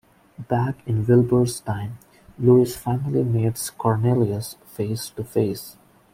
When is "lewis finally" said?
2.39-3.21